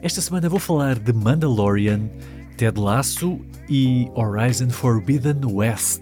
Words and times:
Esta 0.00 0.20
semana 0.20 0.48
vou 0.48 0.60
falar 0.60 0.96
de 0.96 1.12
Mandalorian, 1.12 2.08
Ted 2.56 2.78
Lasso 2.78 3.40
e 3.68 4.08
Horizon 4.14 4.70
Forbidden 4.70 5.40
West. 5.44 6.00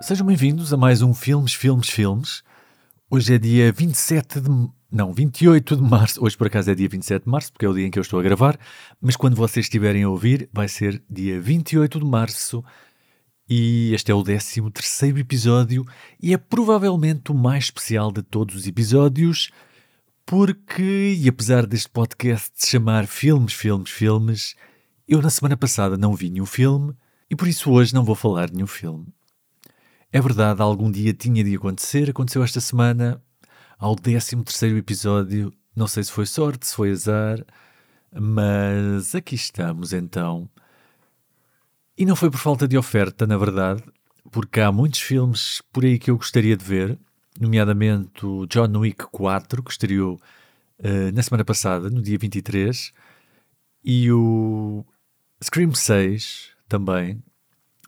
Sejam 0.00 0.24
bem-vindos 0.24 0.72
a 0.72 0.76
mais 0.76 1.02
um 1.02 1.12
Filmes, 1.12 1.52
Filmes, 1.52 1.88
Filmes. 1.88 2.44
Hoje 3.10 3.34
é 3.34 3.38
dia 3.38 3.72
27 3.72 4.40
de. 4.40 4.77
Não, 4.90 5.12
28 5.12 5.76
de 5.76 5.82
março. 5.82 6.24
Hoje, 6.24 6.36
por 6.36 6.46
acaso, 6.46 6.70
é 6.70 6.74
dia 6.74 6.88
27 6.88 7.24
de 7.24 7.30
março, 7.30 7.52
porque 7.52 7.66
é 7.66 7.68
o 7.68 7.74
dia 7.74 7.86
em 7.86 7.90
que 7.90 7.98
eu 7.98 8.02
estou 8.02 8.18
a 8.18 8.22
gravar. 8.22 8.58
Mas 8.98 9.16
quando 9.16 9.36
vocês 9.36 9.66
estiverem 9.66 10.02
a 10.02 10.08
ouvir, 10.08 10.48
vai 10.50 10.66
ser 10.66 11.02
dia 11.10 11.38
28 11.38 11.98
de 11.98 12.06
março. 12.06 12.64
E 13.46 13.92
este 13.92 14.10
é 14.10 14.14
o 14.14 14.22
13 14.22 14.62
episódio. 15.18 15.84
E 16.20 16.32
é 16.32 16.38
provavelmente 16.38 17.30
o 17.30 17.34
mais 17.34 17.64
especial 17.64 18.10
de 18.10 18.22
todos 18.22 18.54
os 18.54 18.66
episódios. 18.66 19.50
Porque, 20.24 21.16
e 21.18 21.28
apesar 21.28 21.66
deste 21.66 21.90
podcast 21.90 22.50
se 22.54 22.70
chamar 22.70 23.06
Filmes, 23.06 23.52
Filmes, 23.52 23.90
Filmes, 23.90 24.54
eu 25.06 25.20
na 25.20 25.30
semana 25.30 25.56
passada 25.56 25.98
não 25.98 26.14
vi 26.14 26.30
nenhum 26.30 26.46
filme. 26.46 26.94
E 27.30 27.36
por 27.36 27.46
isso 27.46 27.70
hoje 27.70 27.92
não 27.92 28.04
vou 28.04 28.14
falar 28.14 28.48
de 28.48 28.54
nenhum 28.54 28.66
filme. 28.66 29.06
É 30.10 30.18
verdade, 30.18 30.62
algum 30.62 30.90
dia 30.90 31.12
tinha 31.12 31.44
de 31.44 31.54
acontecer, 31.54 32.08
aconteceu 32.08 32.42
esta 32.42 32.60
semana, 32.60 33.22
ao 33.78 33.94
13 33.94 34.36
episódio. 34.76 35.52
Não 35.74 35.86
sei 35.86 36.02
se 36.02 36.12
foi 36.12 36.26
sorte, 36.26 36.66
se 36.66 36.74
foi 36.74 36.90
azar, 36.90 37.44
mas 38.12 39.14
aqui 39.14 39.36
estamos 39.36 39.92
então. 39.92 40.50
E 41.96 42.04
não 42.04 42.16
foi 42.16 42.30
por 42.30 42.38
falta 42.38 42.66
de 42.66 42.76
oferta, 42.76 43.26
na 43.26 43.36
verdade, 43.36 43.82
porque 44.30 44.60
há 44.60 44.72
muitos 44.72 45.00
filmes 45.00 45.62
por 45.72 45.84
aí 45.84 45.98
que 45.98 46.10
eu 46.10 46.16
gostaria 46.16 46.56
de 46.56 46.64
ver, 46.64 46.98
nomeadamente 47.40 48.26
o 48.26 48.46
John 48.46 48.76
Wick 48.78 49.04
4, 49.06 49.62
que 49.62 49.70
estreou 49.70 50.20
uh, 50.80 51.12
na 51.14 51.22
semana 51.22 51.44
passada, 51.44 51.88
no 51.88 52.02
dia 52.02 52.18
23, 52.18 52.92
e 53.84 54.10
o 54.12 54.84
Scream 55.42 55.72
6 55.74 56.50
também. 56.68 57.22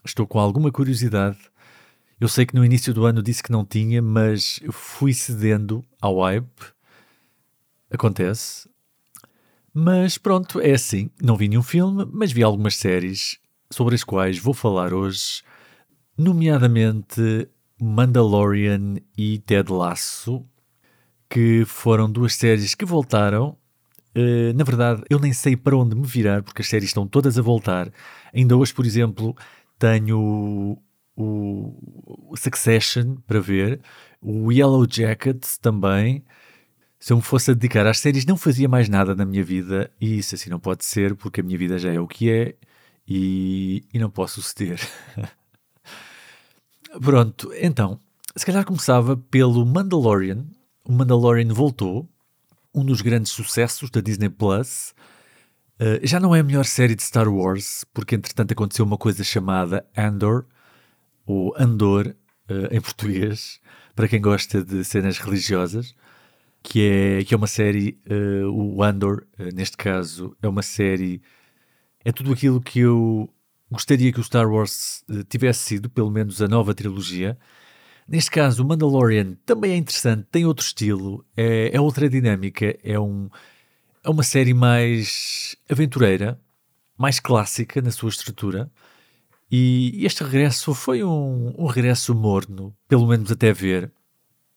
Estou 0.03 0.25
com 0.25 0.39
alguma 0.39 0.71
curiosidade 0.71 1.37
eu 2.21 2.27
sei 2.27 2.45
que 2.45 2.53
no 2.53 2.63
início 2.63 2.93
do 2.93 3.03
ano 3.03 3.23
disse 3.23 3.41
que 3.41 3.51
não 3.51 3.65
tinha, 3.65 3.99
mas 3.99 4.59
eu 4.61 4.71
fui 4.71 5.11
cedendo 5.11 5.83
ao 5.99 6.21
hype. 6.21 6.71
Acontece. 7.89 8.69
Mas 9.73 10.19
pronto, 10.19 10.61
é 10.61 10.73
assim. 10.73 11.09
Não 11.19 11.35
vi 11.35 11.47
nenhum 11.47 11.63
filme, 11.63 12.07
mas 12.13 12.31
vi 12.31 12.43
algumas 12.43 12.75
séries 12.75 13.39
sobre 13.71 13.95
as 13.95 14.03
quais 14.03 14.37
vou 14.37 14.53
falar 14.53 14.93
hoje, 14.93 15.41
nomeadamente 16.15 17.49
Mandalorian 17.81 18.97
e 19.17 19.39
Ted 19.39 19.71
Lasso, 19.71 20.45
que 21.27 21.63
foram 21.65 22.11
duas 22.11 22.35
séries 22.35 22.75
que 22.75 22.85
voltaram. 22.85 23.57
Uh, 24.15 24.53
na 24.55 24.63
verdade, 24.63 25.01
eu 25.09 25.17
nem 25.17 25.33
sei 25.33 25.57
para 25.57 25.75
onde 25.75 25.95
me 25.95 26.05
virar, 26.05 26.43
porque 26.43 26.61
as 26.61 26.67
séries 26.67 26.89
estão 26.89 27.07
todas 27.07 27.39
a 27.39 27.41
voltar. 27.41 27.91
Ainda 28.31 28.55
hoje, 28.55 28.71
por 28.75 28.85
exemplo, 28.85 29.35
tenho 29.79 30.77
o 31.15 32.35
Succession 32.37 33.15
para 33.27 33.39
ver, 33.39 33.81
o 34.21 34.51
Yellow 34.51 34.85
Jackets 34.89 35.57
também. 35.57 36.23
Se 36.99 37.13
eu 37.13 37.17
me 37.17 37.23
fosse 37.23 37.51
a 37.51 37.53
dedicar 37.53 37.87
às 37.87 37.99
séries, 37.99 38.25
não 38.25 38.37
fazia 38.37 38.69
mais 38.69 38.87
nada 38.87 39.15
na 39.15 39.25
minha 39.25 39.43
vida, 39.43 39.91
e 39.99 40.19
isso 40.19 40.35
assim 40.35 40.49
não 40.49 40.59
pode 40.59 40.85
ser, 40.85 41.15
porque 41.15 41.41
a 41.41 41.43
minha 41.43 41.57
vida 41.57 41.79
já 41.79 41.91
é 41.91 41.99
o 41.99 42.07
que 42.07 42.29
é 42.29 42.55
e, 43.07 43.83
e 43.91 43.99
não 43.99 44.09
posso 44.09 44.41
ceder. 44.41 44.79
Pronto, 47.01 47.51
então, 47.55 47.99
se 48.35 48.45
calhar 48.45 48.63
começava 48.65 49.17
pelo 49.17 49.65
Mandalorian. 49.65 50.45
O 50.85 50.91
Mandalorian 50.91 51.53
voltou, 51.53 52.07
um 52.73 52.85
dos 52.85 53.01
grandes 53.01 53.31
sucessos 53.31 53.89
da 53.89 54.01
Disney 54.01 54.29
Plus. 54.29 54.93
Uh, 55.79 56.05
já 56.05 56.19
não 56.19 56.35
é 56.35 56.41
a 56.41 56.43
melhor 56.43 56.65
série 56.65 56.95
de 56.95 57.01
Star 57.01 57.27
Wars, 57.27 57.83
porque 57.93 58.15
entretanto 58.15 58.51
aconteceu 58.51 58.85
uma 58.85 58.97
coisa 58.97 59.23
chamada 59.23 59.85
Andor, 59.97 60.45
ou 61.31 61.53
Andor, 61.57 62.07
uh, 62.49 62.67
em 62.75 62.81
português, 62.81 63.59
para 63.95 64.07
quem 64.07 64.19
gosta 64.19 64.63
de 64.63 64.83
cenas 64.83 65.17
religiosas, 65.17 65.95
que 66.61 66.81
é, 66.85 67.23
que 67.23 67.33
é 67.33 67.37
uma 67.37 67.47
série, 67.47 67.97
uh, 68.09 68.49
o 68.49 68.83
Andor, 68.83 69.25
uh, 69.39 69.55
neste 69.55 69.77
caso, 69.77 70.35
é 70.41 70.47
uma 70.47 70.61
série, 70.61 71.21
é 72.03 72.11
tudo 72.11 72.33
aquilo 72.33 72.59
que 72.61 72.79
eu 72.79 73.29
gostaria 73.71 74.11
que 74.11 74.19
o 74.19 74.23
Star 74.23 74.51
Wars 74.51 75.03
tivesse 75.29 75.63
sido, 75.63 75.89
pelo 75.89 76.11
menos 76.11 76.41
a 76.41 76.47
nova 76.47 76.73
trilogia. 76.73 77.37
Neste 78.05 78.29
caso, 78.29 78.63
o 78.63 78.67
Mandalorian 78.67 79.37
também 79.45 79.71
é 79.71 79.77
interessante, 79.77 80.27
tem 80.29 80.45
outro 80.45 80.65
estilo, 80.65 81.25
é, 81.37 81.73
é 81.73 81.79
outra 81.79 82.09
dinâmica, 82.09 82.77
é, 82.83 82.99
um, 82.99 83.29
é 84.03 84.09
uma 84.09 84.23
série 84.23 84.53
mais 84.53 85.55
aventureira, 85.69 86.37
mais 86.97 87.21
clássica 87.21 87.81
na 87.81 87.91
sua 87.91 88.09
estrutura, 88.09 88.69
e 89.51 90.05
este 90.05 90.23
regresso 90.23 90.73
foi 90.73 91.03
um, 91.03 91.53
um 91.57 91.65
regresso 91.65 92.15
morno, 92.15 92.73
pelo 92.87 93.05
menos 93.05 93.29
até 93.29 93.51
ver. 93.51 93.91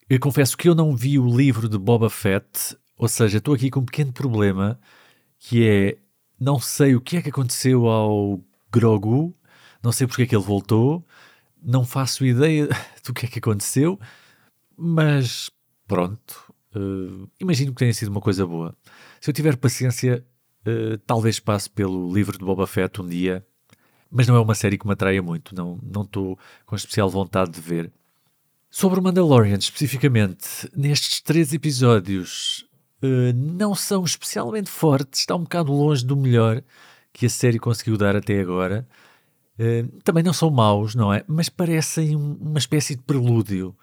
Eu 0.08 0.20
confesso 0.20 0.56
que 0.56 0.68
eu 0.68 0.74
não 0.74 0.94
vi 0.94 1.18
o 1.18 1.26
livro 1.26 1.68
de 1.68 1.76
Boba 1.76 2.08
Fett, 2.08 2.76
ou 2.96 3.08
seja, 3.08 3.38
estou 3.38 3.54
aqui 3.54 3.70
com 3.70 3.80
um 3.80 3.84
pequeno 3.84 4.12
problema, 4.12 4.78
que 5.36 5.66
é, 5.66 5.98
não 6.38 6.60
sei 6.60 6.94
o 6.94 7.00
que 7.00 7.16
é 7.16 7.22
que 7.22 7.30
aconteceu 7.30 7.88
ao 7.88 8.40
Grogu, 8.70 9.34
não 9.82 9.90
sei 9.90 10.06
porque 10.06 10.22
é 10.22 10.26
que 10.26 10.36
ele 10.36 10.44
voltou, 10.44 11.04
não 11.60 11.84
faço 11.84 12.24
ideia 12.24 12.68
do 13.04 13.12
que 13.12 13.26
é 13.26 13.28
que 13.28 13.40
aconteceu, 13.40 13.98
mas 14.76 15.50
pronto, 15.88 16.54
uh, 16.76 17.28
imagino 17.40 17.72
que 17.72 17.78
tenha 17.78 17.92
sido 17.92 18.08
uma 18.08 18.20
coisa 18.20 18.46
boa. 18.46 18.76
Se 19.20 19.28
eu 19.28 19.34
tiver 19.34 19.56
paciência, 19.56 20.24
uh, 20.68 20.98
talvez 20.98 21.40
passe 21.40 21.68
pelo 21.68 22.14
livro 22.14 22.38
de 22.38 22.44
Boba 22.44 22.66
Fett 22.66 23.00
um 23.00 23.06
dia 23.08 23.44
mas 24.14 24.28
não 24.28 24.36
é 24.36 24.40
uma 24.40 24.54
série 24.54 24.78
que 24.78 24.86
me 24.86 24.92
atraia 24.92 25.20
muito, 25.20 25.52
não 25.56 26.02
estou 26.02 26.38
com 26.64 26.76
especial 26.76 27.10
vontade 27.10 27.50
de 27.50 27.60
ver. 27.60 27.90
Sobre 28.70 29.00
o 29.00 29.02
Mandalorian, 29.02 29.56
especificamente, 29.56 30.70
nestes 30.72 31.20
três 31.20 31.52
episódios, 31.52 32.64
uh, 33.02 33.32
não 33.34 33.74
são 33.74 34.04
especialmente 34.04 34.70
fortes, 34.70 35.20
está 35.20 35.34
um 35.34 35.42
bocado 35.42 35.72
longe 35.72 36.06
do 36.06 36.16
melhor 36.16 36.62
que 37.12 37.26
a 37.26 37.30
série 37.30 37.58
conseguiu 37.58 37.96
dar 37.96 38.14
até 38.14 38.40
agora. 38.40 38.86
Uh, 39.58 40.00
também 40.02 40.22
não 40.22 40.32
são 40.32 40.48
maus, 40.48 40.94
não 40.94 41.12
é? 41.12 41.24
Mas 41.26 41.48
parecem 41.48 42.14
um, 42.14 42.34
uma 42.40 42.58
espécie 42.60 42.94
de 42.94 43.02
prelúdio, 43.02 43.74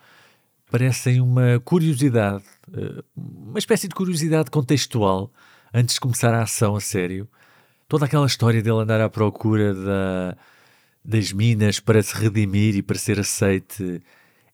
parecem 0.71 1.19
uma 1.19 1.59
curiosidade, 1.59 2.45
uh, 2.69 3.03
uma 3.17 3.59
espécie 3.59 3.89
de 3.89 3.95
curiosidade 3.95 4.49
contextual 4.49 5.29
antes 5.73 5.95
de 5.95 5.99
começar 5.99 6.33
a 6.33 6.43
ação 6.43 6.73
a 6.77 6.79
sério 6.79 7.27
toda 7.91 8.05
aquela 8.05 8.25
história 8.25 8.63
dele 8.63 8.77
andar 8.77 9.01
à 9.01 9.09
procura 9.09 9.73
da, 9.73 10.37
das 11.03 11.33
minas 11.33 11.77
para 11.77 12.01
se 12.01 12.15
redimir 12.15 12.73
e 12.73 12.81
para 12.81 12.97
ser 12.97 13.19
aceite 13.19 14.01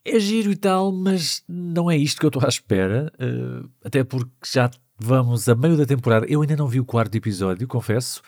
é 0.03 0.19
giro 0.19 0.51
e 0.51 0.55
tal, 0.55 0.91
mas 0.91 1.43
não 1.47 1.91
é 1.91 1.95
isto 1.95 2.19
que 2.19 2.25
eu 2.25 2.29
estou 2.29 2.43
à 2.43 2.47
espera. 2.47 3.13
Uh, 3.19 3.69
até 3.85 4.03
porque 4.03 4.31
já 4.51 4.71
vamos 4.97 5.47
a 5.47 5.53
meio 5.53 5.77
da 5.77 5.85
temporada. 5.85 6.25
Eu 6.27 6.41
ainda 6.41 6.55
não 6.55 6.67
vi 6.67 6.79
o 6.79 6.85
quarto 6.85 7.13
episódio, 7.13 7.67
confesso. 7.67 8.23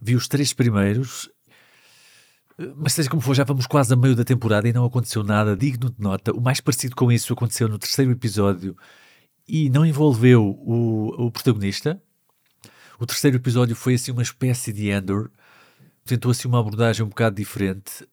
Vi 0.00 0.14
os 0.14 0.28
três 0.28 0.54
primeiros. 0.54 1.26
Uh, 2.58 2.72
mas 2.74 2.94
seja 2.94 3.10
como 3.10 3.20
for, 3.20 3.34
já 3.34 3.44
vamos 3.44 3.66
quase 3.66 3.92
a 3.92 3.96
meio 3.96 4.16
da 4.16 4.24
temporada 4.24 4.66
e 4.66 4.72
não 4.72 4.86
aconteceu 4.86 5.22
nada 5.22 5.54
digno 5.54 5.90
de 5.90 6.00
nota. 6.00 6.32
O 6.32 6.40
mais 6.40 6.58
parecido 6.58 6.96
com 6.96 7.12
isso 7.12 7.34
aconteceu 7.34 7.68
no 7.68 7.78
terceiro 7.78 8.12
episódio 8.12 8.74
e 9.46 9.68
não 9.68 9.84
envolveu 9.84 10.42
o, 10.42 11.26
o 11.26 11.30
protagonista, 11.30 12.00
o 12.98 13.06
terceiro 13.06 13.36
episódio 13.36 13.74
foi 13.74 13.94
assim 13.94 14.12
uma 14.12 14.22
espécie 14.22 14.72
de 14.72 14.90
Andor, 14.90 15.30
tentou 16.04 16.30
assim 16.30 16.46
uma 16.46 16.60
abordagem 16.60 17.04
um 17.04 17.08
bocado 17.08 17.36
diferente. 17.36 18.06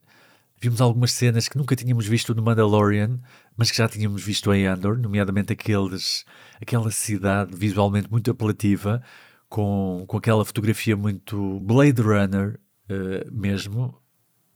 Vimos 0.59 0.79
algumas 0.79 1.11
cenas 1.11 1.47
que 1.47 1.57
nunca 1.57 1.75
tínhamos 1.75 2.05
visto 2.05 2.35
no 2.35 2.41
Mandalorian, 2.41 3.19
mas 3.57 3.71
que 3.71 3.77
já 3.77 3.87
tínhamos 3.87 4.23
visto 4.23 4.53
em 4.53 4.67
Andor, 4.67 4.97
nomeadamente 4.97 5.53
aqueles, 5.53 6.23
aquela 6.61 6.91
cidade 6.91 7.55
visualmente 7.55 8.09
muito 8.11 8.29
apelativa, 8.29 9.01
com, 9.49 10.05
com 10.07 10.17
aquela 10.17 10.45
fotografia 10.45 10.95
muito 10.95 11.59
Blade 11.61 12.01
Runner 12.01 12.59
uh, 12.89 13.31
mesmo. 13.31 13.99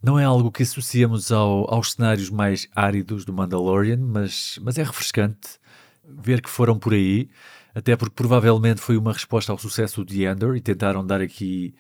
Não 0.01 0.19
é 0.19 0.24
algo 0.24 0.51
que 0.51 0.62
associamos 0.62 1.31
ao, 1.31 1.74
aos 1.74 1.94
cenários 1.94 2.30
mais 2.30 2.68
áridos 2.75 3.25
do 3.25 3.33
Mandalorian, 3.33 3.98
mas, 3.98 4.60
mas 4.62 4.78
é 4.78 4.83
refrescante 4.83 5.60
ver 6.07 6.42
que 6.42 6.50
foram 6.50 6.78
por 6.78 6.94
aí 6.94 7.30
até 7.75 7.96
porque 7.98 8.16
provavelmente 8.16 8.80
foi 8.80 8.96
uma 8.96 9.12
resposta 9.12 9.52
ao 9.52 9.57
sucesso 9.57 10.06
de 10.06 10.25
Andor 10.25 10.56
e 10.56 10.62
tentaram 10.62 11.06
dar 11.06 11.19
aqui 11.19 11.75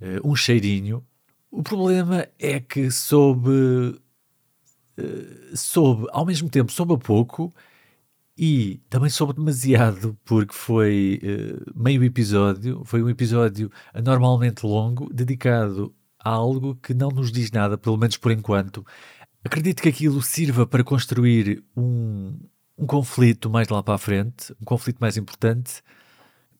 uh, 0.00 0.30
um 0.30 0.36
cheirinho. 0.36 1.02
O 1.50 1.62
problema 1.62 2.28
é 2.38 2.60
que 2.60 2.90
soube, 2.90 3.50
uh, 3.50 3.98
soube, 5.56 6.06
ao 6.12 6.26
mesmo 6.26 6.50
tempo, 6.50 6.70
soube 6.70 6.92
a 6.92 6.98
pouco 6.98 7.50
E 8.36 8.80
também 8.90 9.10
soube 9.10 9.34
demasiado 9.34 10.16
porque 10.24 10.54
foi 10.54 11.20
uh, 11.24 11.72
meio 11.74 12.04
episódio, 12.04 12.82
foi 12.84 13.02
um 13.02 13.08
episódio 13.08 13.70
anormalmente 13.94 14.66
longo, 14.66 15.12
dedicado 15.12 15.94
a 16.18 16.30
algo 16.30 16.76
que 16.76 16.94
não 16.94 17.10
nos 17.10 17.32
diz 17.32 17.50
nada, 17.50 17.78
pelo 17.78 17.96
menos 17.96 18.16
por 18.18 18.32
enquanto. 18.32 18.84
Acredito 19.44 19.82
que 19.82 19.88
aquilo 19.88 20.20
sirva 20.22 20.66
para 20.66 20.84
construir 20.84 21.64
um, 21.76 22.38
um 22.78 22.86
conflito 22.86 23.50
mais 23.50 23.68
lá 23.68 23.82
para 23.82 23.94
a 23.94 23.98
frente, 23.98 24.54
um 24.60 24.64
conflito 24.64 24.98
mais 25.00 25.16
importante, 25.16 25.82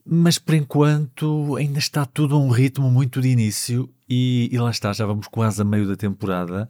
mas 0.05 0.38
por 0.38 0.55
enquanto 0.55 1.56
ainda 1.56 1.79
está 1.79 2.05
tudo 2.05 2.35
a 2.35 2.38
um 2.38 2.49
ritmo 2.49 2.91
muito 2.91 3.20
de 3.20 3.29
início 3.29 3.88
e, 4.09 4.49
e 4.50 4.59
lá 4.59 4.70
está, 4.70 4.93
já 4.93 5.06
vamos 5.06 5.29
quase 5.29 5.62
a 5.62 5.65
meio 5.65 5.87
da 5.87 5.97
temporada, 5.97 6.69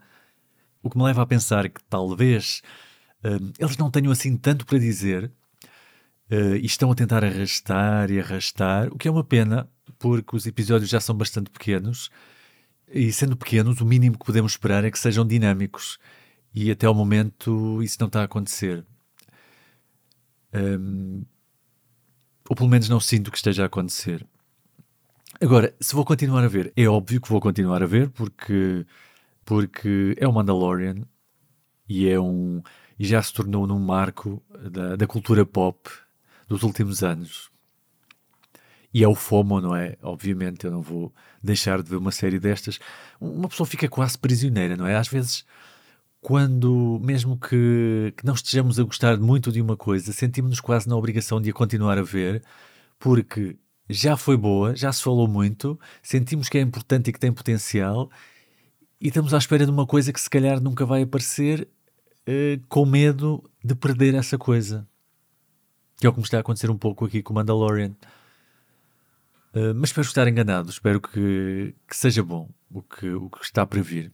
o 0.83 0.91
que 0.91 0.99
me 0.99 1.05
leva 1.05 1.23
a 1.23 1.27
pensar 1.27 1.69
que 1.69 1.83
talvez 1.89 2.63
uh, 3.25 3.53
eles 3.59 3.77
não 3.77 3.91
tenham 3.91 4.13
assim 4.13 4.37
tanto 4.37 4.67
para 4.67 4.79
dizer 4.79 5.33
uh, 6.31 6.57
e 6.57 6.67
estão 6.67 6.91
a 6.91 6.95
tentar 6.95 7.25
arrastar 7.25 8.11
e 8.11 8.21
arrastar, 8.21 8.89
o 8.93 8.99
que 8.99 9.09
é 9.09 9.11
uma 9.11 9.25
pena, 9.25 9.69
porque 9.99 10.37
os 10.37 10.47
episódios 10.47 10.91
já 10.91 11.01
são 11.01 11.17
bastante 11.17 11.51
pequenos 11.51 12.11
e 12.93 13.13
sendo 13.13 13.37
pequenos, 13.37 13.81
o 13.81 13.87
mínimo 13.87 14.19
que 14.19 14.27
podemos 14.27 14.53
esperar 14.53 14.85
é 14.85 14.91
que 14.91 14.99
sejam 14.99 15.27
dinâmicos 15.27 15.99
e 16.55 16.71
até 16.71 16.87
ao 16.87 16.95
momento 16.95 17.83
isso 17.83 17.97
não 18.01 18.09
está 18.09 18.21
a 18.23 18.25
acontecer. 18.25 18.85
Um, 20.53 21.25
ou 22.49 22.57
pelo 22.57 22.69
menos 22.69 22.89
não 22.89 23.01
sinto 23.01 23.31
que 23.31 23.37
esteja 23.37 23.65
a 23.65 23.67
acontecer. 23.67 24.27
Agora, 25.41 25.75
se 25.81 25.95
vou 25.95 26.05
continuar 26.05 26.43
a 26.43 26.49
ver, 26.49 26.73
é 26.77 26.89
óbvio 26.89 27.21
que 27.21 27.29
vou 27.29 27.41
continuar 27.41 27.83
a 27.83 27.87
ver 27.87 28.11
porque, 28.11 28.87
porque 29.45 30.15
é 30.19 30.27
o 30.27 30.33
Mandalorian 30.33 31.03
e 31.89 32.09
é 32.09 32.19
um 32.19 32.63
e 32.99 33.07
já 33.07 33.23
se 33.23 33.33
tornou 33.33 33.67
num 33.67 33.79
marco 33.79 34.43
da, 34.71 34.97
da 34.97 35.07
cultura 35.07 35.47
pop 35.47 35.89
dos 36.49 36.63
últimos 36.63 37.05
anos. 37.05 37.51
E 38.93 39.05
é 39.05 39.09
o 39.09 39.15
FOMO, 39.15 39.61
não 39.61 39.77
é? 39.77 39.97
Obviamente, 40.03 40.65
eu 40.65 40.71
não 40.71 40.83
vou 40.83 41.15
deixar 41.43 41.83
de 41.83 41.91
ver 41.91 41.97
uma 41.97 42.11
série 42.11 42.41
destas. 42.41 42.81
Uma 43.21 43.49
pessoa 43.49 43.67
fica 43.67 43.89
quase 43.89 44.19
prisioneira, 44.19 44.77
não 44.77 44.87
é? 44.87 44.97
Às 44.97 45.09
vezes, 45.09 45.45
quando, 46.21 46.99
mesmo 47.03 47.39
que, 47.39 48.13
que 48.17 48.27
não 48.27 48.35
estejamos 48.35 48.79
a 48.79 48.83
gostar 48.83 49.19
muito 49.19 49.53
de 49.53 49.61
uma 49.61 49.77
coisa, 49.77 50.13
sentimos-nos 50.13 50.61
quase 50.61 50.89
na 50.89 50.97
obrigação 50.97 51.41
de 51.41 51.51
a 51.51 51.53
continuar 51.53 51.99
a 51.99 52.03
ver, 52.03 52.43
porque 52.99 53.57
já 53.89 54.17
foi 54.17 54.37
boa, 54.37 54.75
já 54.77 54.93
se 54.93 55.03
falou 55.03 55.29
muito, 55.29 55.79
sentimos 56.03 56.49
que 56.49 56.59
é 56.59 56.61
importante 56.61 57.09
e 57.09 57.13
que 57.13 57.21
tem 57.21 57.33
potencial, 57.33 58.11
e 59.01 59.09
estamos 59.09 59.33
à 59.33 59.39
espera 59.39 59.65
de 59.65 59.71
uma 59.71 59.87
coisa 59.87 60.13
que 60.13 60.21
se 60.21 60.29
calhar 60.29 60.61
nunca 60.61 60.85
vai 60.85 61.03
aparecer, 61.03 61.69
uh, 62.29 62.67
com 62.69 62.85
medo 62.85 63.43
de 63.65 63.75
perder 63.75 64.15
essa 64.15 64.37
coisa. 64.37 64.87
Que 66.01 66.07
é 66.07 66.11
o 66.11 66.13
que 66.13 66.19
me 66.19 66.25
está 66.25 66.37
a 66.37 66.41
acontecer 66.41 66.71
um 66.71 66.79
pouco 66.79 67.05
aqui 67.05 67.23
com 67.23 67.33
Mandalorian. 67.33 67.93
Uh, 69.55 69.75
mas 69.75 69.91
espero 69.91 70.07
estar 70.07 70.29
enganado, 70.29 70.71
espero 70.71 71.01
que, 71.01 71.75
que 71.87 71.97
seja 71.97 72.23
bom 72.23 72.51
o 72.71 72.83
que, 72.83 73.09
o 73.09 73.31
que 73.31 73.45
está 73.45 73.65
para 73.65 73.81
vir. 73.81 74.13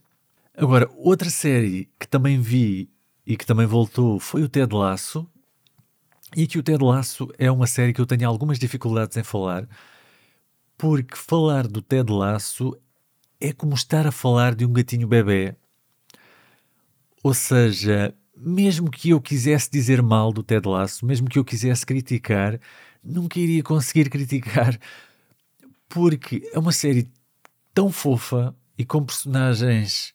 Agora, 0.57 0.89
outra 0.95 1.29
série 1.29 1.89
que 1.99 2.07
também 2.07 2.39
vi 2.39 2.89
e 3.27 3.35
que 3.35 3.45
também 3.45 3.65
voltou 3.65 4.19
foi 4.19 4.41
o 4.41 4.47
Ted 4.47 4.73
Lasso. 4.73 5.27
E 6.35 6.47
que 6.47 6.57
o 6.57 6.63
Ted 6.63 6.81
Lasso 6.83 7.27
é 7.37 7.51
uma 7.51 7.67
série 7.67 7.91
que 7.93 7.99
eu 7.99 8.05
tenho 8.05 8.27
algumas 8.27 8.57
dificuldades 8.57 9.15
em 9.17 9.23
falar, 9.23 9.67
porque 10.77 11.15
falar 11.15 11.67
do 11.67 11.81
Ted 11.81 12.11
Lasso 12.11 12.77
é 13.39 13.53
como 13.53 13.73
estar 13.73 14.07
a 14.07 14.11
falar 14.11 14.55
de 14.55 14.65
um 14.65 14.71
gatinho 14.71 15.07
bebê. 15.07 15.55
Ou 17.23 17.33
seja, 17.33 18.13
mesmo 18.35 18.89
que 18.89 19.09
eu 19.09 19.21
quisesse 19.21 19.69
dizer 19.69 20.01
mal 20.01 20.31
do 20.31 20.43
Ted 20.43 20.67
Lasso, 20.67 21.05
mesmo 21.05 21.29
que 21.29 21.39
eu 21.39 21.45
quisesse 21.45 21.85
criticar, 21.85 22.59
nunca 23.03 23.39
iria 23.39 23.63
conseguir 23.63 24.09
criticar, 24.09 24.79
porque 25.87 26.49
é 26.53 26.59
uma 26.59 26.71
série 26.71 27.09
tão 27.73 27.91
fofa 27.91 28.55
e 28.77 28.85
com 28.85 29.03
personagens 29.03 30.14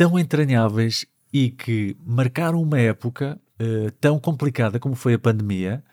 tão 0.00 0.18
entranháveis 0.18 1.04
e 1.30 1.50
que 1.50 1.94
marcaram 2.06 2.62
uma 2.62 2.80
época 2.80 3.38
uh, 3.60 3.90
tão 4.00 4.18
complicada 4.18 4.80
como 4.80 4.94
foi 4.94 5.12
a 5.12 5.18
pandemia, 5.18 5.84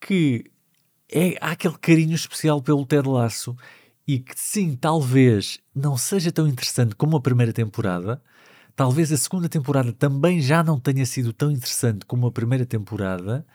que 0.00 0.50
é, 1.12 1.36
há 1.38 1.50
aquele 1.50 1.76
carinho 1.76 2.14
especial 2.14 2.62
pelo 2.62 2.86
Ted 2.86 3.06
Lasso 3.06 3.54
e 4.08 4.20
que 4.20 4.32
sim, 4.34 4.74
talvez 4.74 5.60
não 5.74 5.98
seja 5.98 6.32
tão 6.32 6.48
interessante 6.48 6.94
como 6.94 7.14
a 7.14 7.20
primeira 7.20 7.52
temporada, 7.52 8.22
talvez 8.74 9.12
a 9.12 9.18
segunda 9.18 9.50
temporada 9.50 9.92
também 9.92 10.40
já 10.40 10.62
não 10.62 10.80
tenha 10.80 11.04
sido 11.04 11.30
tão 11.34 11.50
interessante 11.50 12.06
como 12.06 12.26
a 12.26 12.32
primeira 12.32 12.64
temporada, 12.64 13.46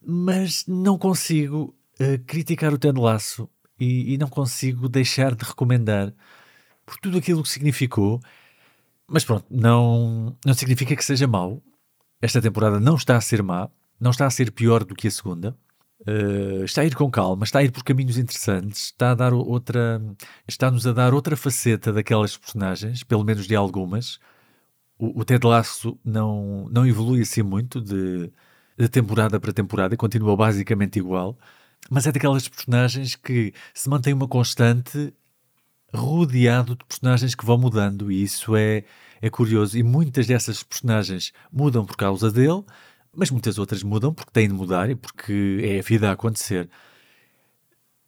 mas 0.00 0.64
não 0.68 0.96
consigo 0.96 1.74
uh, 1.98 2.24
criticar 2.24 2.72
o 2.72 2.78
Ted 2.78 3.00
Lasso 3.00 3.50
e, 3.80 4.14
e 4.14 4.16
não 4.16 4.28
consigo 4.28 4.88
deixar 4.88 5.34
de 5.34 5.44
recomendar 5.44 6.14
por 6.86 6.96
tudo 6.98 7.18
aquilo 7.18 7.42
que 7.42 7.48
significou 7.48 8.20
mas 9.10 9.24
pronto, 9.24 9.44
não, 9.50 10.36
não 10.46 10.54
significa 10.54 10.94
que 10.94 11.04
seja 11.04 11.26
mau. 11.26 11.62
Esta 12.22 12.40
temporada 12.40 12.78
não 12.78 12.94
está 12.94 13.16
a 13.16 13.20
ser 13.20 13.42
má, 13.42 13.68
não 13.98 14.12
está 14.12 14.26
a 14.26 14.30
ser 14.30 14.52
pior 14.52 14.84
do 14.84 14.94
que 14.94 15.08
a 15.08 15.10
segunda. 15.10 15.56
Uh, 16.02 16.64
está 16.64 16.80
a 16.80 16.84
ir 16.86 16.94
com 16.94 17.10
calma, 17.10 17.44
está 17.44 17.58
a 17.58 17.64
ir 17.64 17.72
por 17.72 17.84
caminhos 17.84 18.16
interessantes, 18.16 18.84
está 18.84 19.10
a 19.10 19.14
dar 19.14 19.34
outra, 19.34 20.00
está-nos 20.48 20.86
a 20.86 20.92
dar 20.92 21.12
outra 21.12 21.36
faceta 21.36 21.92
daquelas 21.92 22.36
personagens, 22.36 23.02
pelo 23.02 23.24
menos 23.24 23.46
de 23.46 23.54
algumas. 23.54 24.18
O, 24.98 25.20
o 25.20 25.24
Ted 25.24 25.46
Lasso 25.46 25.98
não, 26.04 26.68
não 26.70 26.86
evolui 26.86 27.20
assim 27.22 27.42
muito 27.42 27.80
de, 27.80 28.32
de 28.78 28.88
temporada 28.88 29.38
para 29.38 29.52
temporada, 29.52 29.96
continua 29.96 30.36
basicamente 30.36 30.98
igual, 30.98 31.38
mas 31.90 32.06
é 32.06 32.12
daquelas 32.12 32.48
personagens 32.48 33.14
que 33.16 33.52
se 33.74 33.88
mantém 33.90 34.14
uma 34.14 34.28
constante 34.28 35.12
rodeado 35.94 36.76
de 36.76 36.84
personagens 36.84 37.34
que 37.34 37.44
vão 37.44 37.58
mudando, 37.58 38.10
e 38.10 38.22
isso 38.22 38.54
é, 38.56 38.84
é 39.20 39.30
curioso. 39.30 39.76
E 39.78 39.82
muitas 39.82 40.26
dessas 40.26 40.62
personagens 40.62 41.32
mudam 41.52 41.84
por 41.84 41.96
causa 41.96 42.30
dele, 42.30 42.64
mas 43.14 43.30
muitas 43.30 43.58
outras 43.58 43.82
mudam 43.82 44.14
porque 44.14 44.30
têm 44.32 44.48
de 44.48 44.54
mudar 44.54 44.90
e 44.90 44.94
porque 44.94 45.60
é 45.62 45.78
a 45.80 45.82
vida 45.82 46.08
a 46.08 46.12
acontecer. 46.12 46.68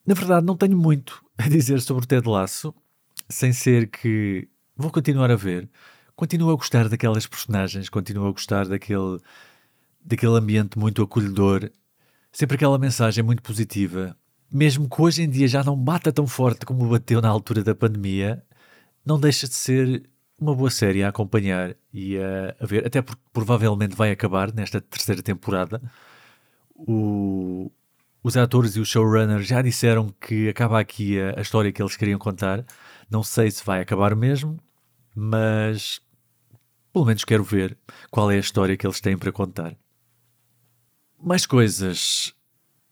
Na 0.06 0.14
verdade, 0.14 0.46
não 0.46 0.56
tenho 0.56 0.76
muito 0.76 1.25
a 1.38 1.49
dizer 1.49 1.81
sobre 1.81 2.05
o 2.05 2.06
Ted 2.06 2.29
Lasso, 2.29 2.75
sem 3.29 3.52
ser 3.52 3.88
que 3.88 4.49
vou 4.76 4.90
continuar 4.90 5.31
a 5.31 5.37
ver. 5.37 5.69
Continuo 6.14 6.50
a 6.50 6.55
gostar 6.55 6.88
daquelas 6.88 7.26
personagens, 7.26 7.88
continuo 7.88 8.28
a 8.28 8.32
gostar 8.32 8.69
daquele, 8.69 9.19
daquele 10.05 10.37
ambiente 10.37 10.78
muito 10.78 11.02
acolhedor, 11.02 11.70
sempre 12.31 12.56
aquela 12.56 12.78
mensagem 12.78 13.25
muito 13.25 13.43
positiva, 13.43 14.17
mesmo 14.52 14.88
que 14.88 15.00
hoje 15.00 15.22
em 15.22 15.31
dia 15.31 15.49
já 15.49 15.64
não 15.64 15.76
bata 15.76 16.12
tão 16.12 16.26
forte 16.26 16.66
como 16.66 16.88
bateu 16.88 17.20
na 17.20 17.28
altura 17.28 17.62
da 17.64 17.75
pandemia, 17.75 18.44
não 19.04 19.18
deixa 19.18 19.49
de 19.49 19.54
ser 19.54 20.09
uma 20.38 20.54
boa 20.54 20.71
série 20.71 21.02
a 21.02 21.09
acompanhar 21.09 21.76
e 21.92 22.18
a, 22.18 22.56
a 22.61 22.66
ver, 22.66 22.87
até 22.87 23.00
porque 23.00 23.23
provavelmente 23.32 23.97
vai 23.97 24.11
acabar 24.11 24.52
nesta 24.52 24.80
terceira 24.80 25.23
temporada. 25.23 25.80
O, 26.75 27.71
os 28.23 28.37
atores 28.37 28.76
e 28.76 28.80
o 28.80 28.85
showrunner 28.85 29.40
já 29.40 29.62
disseram 29.62 30.14
que 30.21 30.49
acaba 30.49 30.80
aqui 30.80 31.21
a, 31.21 31.38
a, 31.38 31.42
história 31.42 31.73
que 31.73 31.80
eles 31.80 31.97
queriam 31.97 32.18
contar. 32.18 32.64
Não 33.11 33.23
sei 33.23 33.50
se 33.50 33.64
vai 33.64 33.80
acabar 33.80 34.14
mesmo, 34.16 34.59
mas 35.14 36.00
pelo 36.92 37.04
menos 37.04 37.25
quero 37.25 37.44
ver 37.44 37.76
qual 38.11 38.30
é 38.30 38.37
a 38.37 38.40
história 38.40 38.76
que 38.76 38.87
eles 38.87 39.00
têm 39.00 39.16
para 39.16 39.32
contar. 39.32 39.76
Mais 41.23 41.47
coisas. 41.47 42.35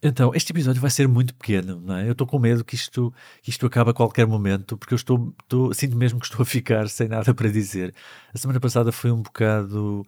Então, 0.03 0.33
este 0.35 0.51
episódio 0.53 0.81
vai 0.81 0.91
ser 0.91 1.07
muito 1.07 1.35
pequeno, 1.35 1.79
não 1.81 1.97
é? 1.97 2.09
Eu 2.09 2.13
estou 2.13 2.27
com 2.27 2.39
medo 2.39 2.65
que 2.65 2.75
isto, 2.75 3.13
que 3.43 3.51
isto 3.51 3.67
acabe 3.67 3.91
a 3.91 3.95
qualquer 3.95 4.27
momento, 4.27 4.77
porque 4.79 4.95
eu 4.95 4.97
estou, 4.97 5.35
estou, 5.43 5.75
sinto 5.75 5.95
mesmo 5.97 6.19
que 6.19 6.25
estou 6.27 6.43
a 6.43 6.47
ficar 6.47 6.89
sem 6.89 7.07
nada 7.07 7.35
para 7.35 7.51
dizer. 7.51 7.95
A 8.33 8.39
semana 8.39 8.59
passada 8.59 8.91
foi 8.93 9.11
um 9.11 9.21
bocado 9.21 10.07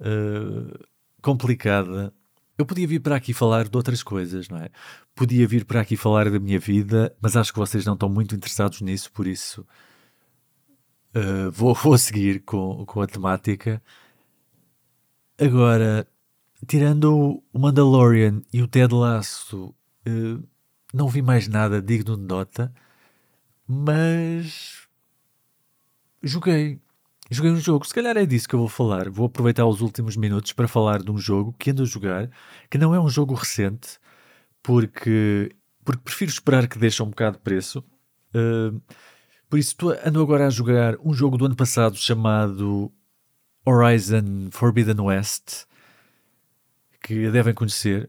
uh, 0.00 0.86
complicada. 1.22 2.12
Eu 2.58 2.66
podia 2.66 2.86
vir 2.86 3.00
para 3.00 3.16
aqui 3.16 3.32
falar 3.32 3.68
de 3.68 3.76
outras 3.76 4.02
coisas, 4.02 4.48
não 4.48 4.58
é? 4.58 4.70
Podia 5.14 5.46
vir 5.46 5.64
para 5.64 5.80
aqui 5.80 5.96
falar 5.96 6.28
da 6.28 6.40
minha 6.40 6.58
vida, 6.58 7.14
mas 7.20 7.36
acho 7.36 7.52
que 7.52 7.58
vocês 7.60 7.86
não 7.86 7.94
estão 7.94 8.08
muito 8.08 8.34
interessados 8.34 8.80
nisso, 8.80 9.10
por 9.12 9.26
isso 9.28 9.64
uh, 11.14 11.50
vou, 11.52 11.74
vou 11.78 11.96
seguir 11.96 12.40
com, 12.42 12.84
com 12.86 13.00
a 13.00 13.06
temática. 13.06 13.80
Agora, 15.38 16.06
tirando 16.66 17.42
o 17.52 17.58
Mandalorian 17.58 18.42
e 18.52 18.62
o 18.62 18.68
Ted 18.68 18.94
Lasso, 18.94 19.74
uh, 20.06 20.48
não 20.92 21.08
vi 21.08 21.22
mais 21.22 21.48
nada 21.48 21.80
digno 21.80 22.16
de 22.16 22.22
nota, 22.22 22.72
mas 23.66 24.86
joguei. 26.22 26.80
Joguei 27.30 27.50
um 27.50 27.60
jogo, 27.60 27.86
se 27.86 27.94
calhar 27.94 28.14
é 28.18 28.26
disso 28.26 28.46
que 28.46 28.54
eu 28.54 28.58
vou 28.58 28.68
falar. 28.68 29.08
Vou 29.08 29.24
aproveitar 29.24 29.64
os 29.64 29.80
últimos 29.80 30.16
minutos 30.16 30.52
para 30.52 30.68
falar 30.68 31.02
de 31.02 31.10
um 31.10 31.16
jogo 31.16 31.54
que 31.58 31.70
ando 31.70 31.82
a 31.82 31.86
jogar, 31.86 32.30
que 32.68 32.76
não 32.76 32.94
é 32.94 33.00
um 33.00 33.08
jogo 33.08 33.32
recente, 33.32 33.98
porque, 34.62 35.50
porque 35.82 36.02
prefiro 36.02 36.30
esperar 36.30 36.68
que 36.68 36.78
deixe 36.78 37.02
um 37.02 37.08
bocado 37.08 37.38
de 37.38 37.42
preço. 37.42 37.82
Uh, 38.34 38.78
por 39.48 39.58
isso, 39.58 39.74
ando 40.04 40.20
agora 40.20 40.46
a 40.46 40.50
jogar 40.50 40.96
um 41.02 41.14
jogo 41.14 41.38
do 41.38 41.46
ano 41.46 41.56
passado 41.56 41.96
chamado 41.96 42.92
Horizon 43.64 44.50
Forbidden 44.50 45.00
West, 45.00 45.64
que 47.02 47.30
devem 47.30 47.52
conhecer 47.52 48.08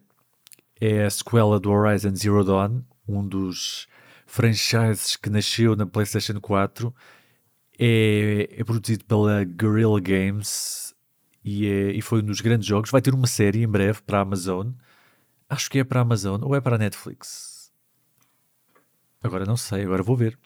é 0.79 1.05
a 1.05 1.09
sequela 1.09 1.59
do 1.59 1.71
Horizon 1.71 2.15
Zero 2.15 2.43
Dawn, 2.43 2.81
um 3.07 3.25
dos 3.27 3.87
franchises 4.25 5.15
que 5.15 5.29
nasceu 5.29 5.75
na 5.75 5.85
PlayStation 5.85 6.39
4. 6.39 6.93
É, 7.79 8.49
é 8.51 8.63
produzido 8.63 9.03
pela 9.05 9.43
Guerrilla 9.43 9.99
Games 9.99 10.93
e, 11.43 11.67
é, 11.67 11.91
e 11.91 12.01
foi 12.01 12.19
um 12.19 12.25
dos 12.25 12.41
grandes 12.41 12.67
jogos. 12.67 12.91
Vai 12.91 13.01
ter 13.01 13.13
uma 13.13 13.27
série 13.27 13.63
em 13.63 13.67
breve 13.67 14.01
para 14.01 14.19
a 14.19 14.21
Amazon. 14.21 14.71
Acho 15.49 15.69
que 15.69 15.79
é 15.79 15.83
para 15.83 15.99
a 15.99 16.03
Amazon 16.03 16.41
ou 16.43 16.55
é 16.55 16.61
para 16.61 16.75
a 16.75 16.79
Netflix. 16.79 17.71
Agora 19.21 19.45
não 19.45 19.57
sei, 19.57 19.83
agora 19.83 20.03
vou 20.03 20.15
ver. 20.15 20.37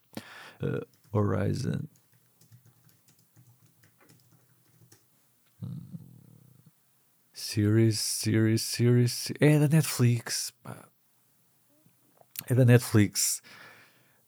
Uh, 0.62 0.86
Horizon. 1.12 1.82
Series, 7.48 7.98
series, 7.98 8.62
series. 8.62 9.32
É 9.40 9.58
da 9.58 9.70
Netflix. 9.70 10.52
É 12.46 12.54
da 12.54 12.66
Netflix. 12.66 13.42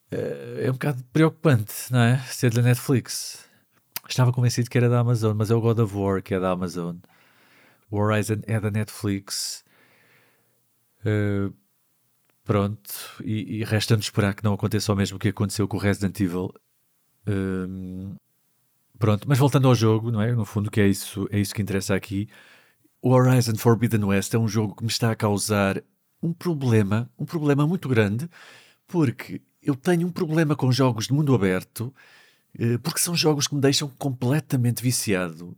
Uh, 0.09 0.61
é 0.61 0.69
um 0.69 0.73
bocado 0.73 1.03
preocupante, 1.11 1.73
não 1.91 1.99
é? 1.99 2.17
Ser 2.19 2.53
da 2.53 2.61
Netflix. 2.61 3.45
Estava 4.07 4.31
convencido 4.31 4.69
que 4.69 4.77
era 4.77 4.87
da 4.87 4.99
Amazon, 4.99 5.35
mas 5.35 5.51
é 5.51 5.53
o 5.53 5.59
God 5.59 5.79
of 5.79 5.93
War 5.97 6.23
que 6.23 6.33
é 6.33 6.39
da 6.39 6.51
Amazon. 6.51 6.95
O 7.91 7.97
Horizon 7.97 8.37
é 8.43 8.57
da 8.57 8.71
Netflix. 8.71 9.65
Uh, 11.01 11.53
pronto, 12.45 12.89
e, 13.21 13.57
e 13.57 13.63
resta-nos 13.65 14.05
esperar 14.05 14.33
que 14.33 14.45
não 14.45 14.53
aconteça 14.53 14.93
o 14.93 14.95
mesmo 14.95 15.19
que 15.19 15.27
aconteceu 15.27 15.67
com 15.67 15.75
o 15.75 15.79
Resident 15.81 16.17
Evil. 16.21 16.53
Uh, 17.27 18.15
pronto, 18.97 19.27
mas 19.27 19.37
voltando 19.37 19.67
ao 19.67 19.75
jogo, 19.75 20.09
não 20.09 20.21
é? 20.21 20.31
No 20.31 20.45
fundo, 20.45 20.71
que 20.71 20.79
é 20.79 20.87
isso, 20.87 21.27
é 21.29 21.37
isso 21.37 21.53
que 21.53 21.61
interessa 21.61 21.93
aqui. 21.93 22.29
O 23.01 23.11
Horizon 23.11 23.55
Forbidden 23.55 24.03
West 24.03 24.33
é 24.33 24.37
um 24.37 24.47
jogo 24.47 24.75
que 24.75 24.83
me 24.83 24.89
está 24.89 25.11
a 25.11 25.15
causar 25.15 25.81
um 26.21 26.33
problema, 26.33 27.09
um 27.17 27.25
problema 27.25 27.65
muito 27.65 27.87
grande, 27.87 28.29
porque 28.85 29.41
eu 29.63 29.73
tenho 29.73 30.05
um 30.07 30.11
problema 30.11 30.53
com 30.53 30.69
jogos 30.69 31.07
de 31.07 31.13
mundo 31.13 31.33
aberto, 31.33 31.93
eh, 32.57 32.77
porque 32.79 32.99
são 32.99 33.15
jogos 33.15 33.47
que 33.47 33.55
me 33.55 33.61
deixam 33.61 33.87
completamente 33.97 34.83
viciado. 34.83 35.57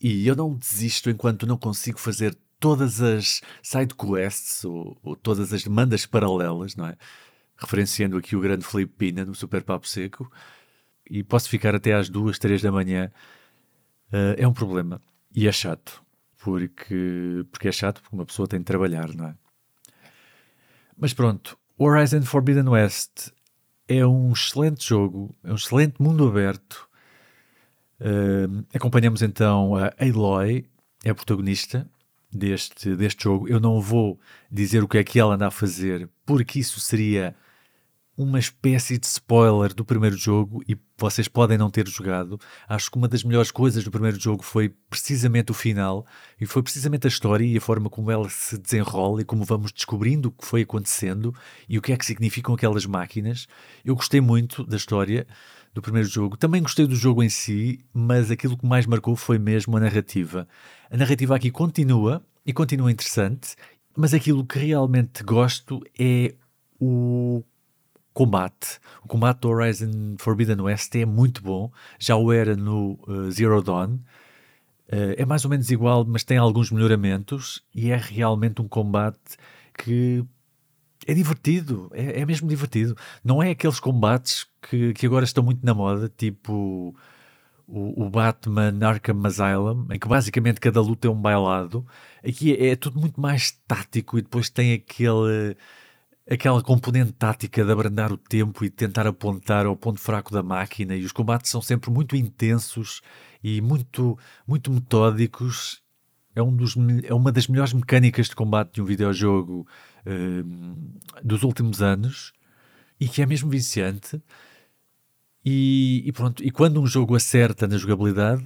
E 0.00 0.26
eu 0.26 0.34
não 0.34 0.54
desisto 0.54 1.10
enquanto 1.10 1.46
não 1.46 1.58
consigo 1.58 1.98
fazer 1.98 2.36
todas 2.58 3.02
as 3.02 3.42
side 3.62 3.94
quests 3.94 4.64
ou, 4.64 4.96
ou 5.02 5.16
todas 5.16 5.52
as 5.52 5.64
demandas 5.64 6.06
paralelas, 6.06 6.74
não 6.76 6.86
é? 6.86 6.96
Referenciando 7.56 8.16
aqui 8.16 8.36
o 8.36 8.40
grande 8.40 8.64
Felipe 8.64 8.94
Pina 8.96 9.24
no 9.24 9.34
Super 9.34 9.62
Papo 9.62 9.86
Seco, 9.88 10.30
e 11.10 11.22
posso 11.22 11.48
ficar 11.50 11.74
até 11.74 11.92
às 11.94 12.08
duas, 12.08 12.38
três 12.38 12.62
da 12.62 12.72
manhã. 12.72 13.12
Uh, 14.08 14.34
é 14.38 14.48
um 14.48 14.52
problema. 14.54 15.00
E 15.34 15.48
é 15.48 15.52
chato 15.52 16.03
porque, 16.44 17.46
porque 17.50 17.68
é 17.68 17.72
chato, 17.72 18.02
porque 18.02 18.14
uma 18.14 18.26
pessoa 18.26 18.46
tem 18.46 18.58
de 18.58 18.66
trabalhar, 18.66 19.08
não 19.14 19.28
é? 19.28 19.34
Mas 20.94 21.14
pronto, 21.14 21.58
Horizon 21.78 22.20
Forbidden 22.20 22.68
West 22.68 23.30
é 23.88 24.06
um 24.06 24.30
excelente 24.30 24.86
jogo, 24.86 25.34
é 25.42 25.50
um 25.50 25.54
excelente 25.54 26.02
mundo 26.02 26.28
aberto. 26.28 26.86
Uh, 27.98 28.62
acompanhamos 28.74 29.22
então 29.22 29.74
a 29.74 29.90
Aloy, 29.98 30.66
é 31.02 31.08
a 31.08 31.14
protagonista 31.14 31.88
deste, 32.30 32.94
deste 32.94 33.24
jogo. 33.24 33.48
Eu 33.48 33.58
não 33.58 33.80
vou 33.80 34.20
dizer 34.50 34.84
o 34.84 34.88
que 34.88 34.98
é 34.98 35.04
que 35.04 35.18
ela 35.18 35.36
anda 35.36 35.46
a 35.46 35.50
fazer, 35.50 36.10
porque 36.26 36.58
isso 36.58 36.78
seria 36.78 37.34
uma 38.16 38.38
espécie 38.38 38.96
de 38.96 39.06
spoiler 39.06 39.74
do 39.74 39.84
primeiro 39.84 40.16
jogo 40.16 40.62
e 40.68 40.76
vocês 40.96 41.26
podem 41.26 41.58
não 41.58 41.68
ter 41.68 41.88
jogado. 41.88 42.38
Acho 42.68 42.90
que 42.90 42.96
uma 42.96 43.08
das 43.08 43.24
melhores 43.24 43.50
coisas 43.50 43.82
do 43.82 43.90
primeiro 43.90 44.18
jogo 44.18 44.42
foi 44.42 44.68
precisamente 44.88 45.50
o 45.50 45.54
final 45.54 46.06
e 46.40 46.46
foi 46.46 46.62
precisamente 46.62 47.06
a 47.06 47.08
história 47.08 47.44
e 47.44 47.56
a 47.56 47.60
forma 47.60 47.90
como 47.90 48.10
ela 48.10 48.28
se 48.28 48.56
desenrola 48.56 49.20
e 49.20 49.24
como 49.24 49.44
vamos 49.44 49.72
descobrindo 49.72 50.28
o 50.28 50.32
que 50.32 50.46
foi 50.46 50.62
acontecendo 50.62 51.34
e 51.68 51.76
o 51.76 51.82
que 51.82 51.92
é 51.92 51.96
que 51.96 52.06
significam 52.06 52.54
aquelas 52.54 52.86
máquinas. 52.86 53.48
Eu 53.84 53.96
gostei 53.96 54.20
muito 54.20 54.64
da 54.64 54.76
história 54.76 55.26
do 55.74 55.82
primeiro 55.82 56.08
jogo. 56.08 56.36
Também 56.36 56.62
gostei 56.62 56.86
do 56.86 56.94
jogo 56.94 57.22
em 57.22 57.28
si, 57.28 57.84
mas 57.92 58.30
aquilo 58.30 58.56
que 58.56 58.64
mais 58.64 58.86
marcou 58.86 59.16
foi 59.16 59.38
mesmo 59.38 59.76
a 59.76 59.80
narrativa. 59.80 60.46
A 60.88 60.96
narrativa 60.96 61.34
aqui 61.34 61.50
continua 61.50 62.24
e 62.46 62.52
continua 62.52 62.92
interessante, 62.92 63.56
mas 63.96 64.14
aquilo 64.14 64.46
que 64.46 64.58
realmente 64.58 65.24
gosto 65.24 65.82
é 65.98 66.34
o 66.78 67.42
combate. 68.14 68.78
O 69.02 69.08
combate 69.08 69.40
do 69.40 69.50
Horizon 69.50 70.14
Forbidden 70.18 70.60
West 70.60 70.94
é 70.94 71.04
muito 71.04 71.42
bom, 71.42 71.70
já 71.98 72.16
o 72.16 72.32
era 72.32 72.56
no 72.56 72.98
uh, 73.06 73.30
Zero 73.30 73.60
Dawn. 73.60 73.98
Uh, 74.86 75.16
é 75.16 75.24
mais 75.26 75.44
ou 75.44 75.50
menos 75.50 75.70
igual, 75.70 76.04
mas 76.06 76.24
tem 76.24 76.38
alguns 76.38 76.70
melhoramentos 76.70 77.62
e 77.74 77.90
é 77.90 77.96
realmente 77.96 78.62
um 78.62 78.68
combate 78.68 79.36
que 79.76 80.24
é 81.06 81.12
divertido, 81.12 81.90
é, 81.92 82.20
é 82.20 82.26
mesmo 82.26 82.48
divertido. 82.48 82.96
Não 83.22 83.42
é 83.42 83.50
aqueles 83.50 83.80
combates 83.80 84.46
que, 84.62 84.94
que 84.94 85.06
agora 85.06 85.24
estão 85.24 85.42
muito 85.42 85.64
na 85.66 85.74
moda, 85.74 86.10
tipo 86.16 86.94
o, 87.66 88.04
o, 88.04 88.10
Batman 88.10 88.78
Arkham 88.82 89.20
Asylum, 89.24 89.86
em 89.90 89.98
que 89.98 90.06
basicamente 90.06 90.60
cada 90.60 90.80
luta 90.80 91.08
é 91.08 91.10
um 91.10 91.20
bailado. 91.20 91.84
Aqui 92.26 92.54
é, 92.54 92.68
é 92.68 92.76
tudo 92.76 93.00
muito 93.00 93.20
mais 93.20 93.50
tático 93.66 94.18
e 94.18 94.22
depois 94.22 94.48
tem 94.48 94.74
aquele 94.74 95.56
aquela 96.28 96.62
componente 96.62 97.12
tática 97.12 97.64
de 97.64 97.70
abrandar 97.70 98.12
o 98.12 98.16
tempo 98.16 98.64
e 98.64 98.70
tentar 98.70 99.06
apontar 99.06 99.66
ao 99.66 99.76
ponto 99.76 100.00
fraco 100.00 100.32
da 100.32 100.42
máquina, 100.42 100.96
e 100.96 101.04
os 101.04 101.12
combates 101.12 101.50
são 101.50 101.60
sempre 101.60 101.90
muito 101.90 102.16
intensos 102.16 103.02
e 103.42 103.60
muito, 103.60 104.18
muito 104.46 104.70
metódicos. 104.72 105.82
É, 106.34 106.42
um 106.42 106.54
dos, 106.54 106.74
é 107.04 107.14
uma 107.14 107.30
das 107.30 107.46
melhores 107.46 107.72
mecânicas 107.72 108.28
de 108.28 108.34
combate 108.34 108.74
de 108.74 108.82
um 108.82 108.84
videojogo 108.84 109.66
uh, 110.04 111.22
dos 111.22 111.44
últimos 111.44 111.80
anos 111.80 112.32
e 112.98 113.06
que 113.06 113.22
é 113.22 113.26
mesmo 113.26 113.48
viciante. 113.48 114.20
E, 115.44 116.02
e, 116.06 116.12
pronto, 116.12 116.42
e 116.42 116.50
quando 116.50 116.80
um 116.80 116.86
jogo 116.86 117.14
acerta 117.14 117.68
na 117.68 117.76
jogabilidade, 117.76 118.44